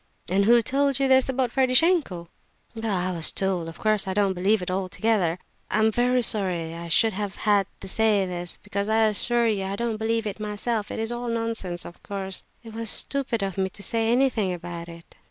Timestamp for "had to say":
7.35-8.25